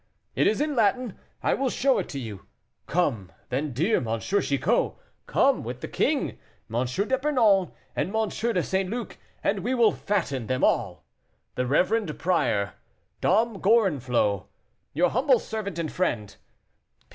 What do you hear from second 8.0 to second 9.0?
M. de St.